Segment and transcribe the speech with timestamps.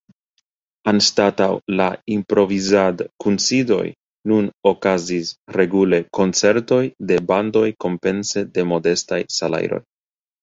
[0.91, 1.47] Anstataŭ
[1.79, 3.83] la improvizad-kunsidoj
[4.31, 5.29] nun okazis
[5.61, 6.81] regule koncertoj
[7.11, 9.81] de bandoj kompense de modestaj salajroj.